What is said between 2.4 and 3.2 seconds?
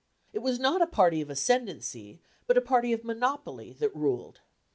but a party of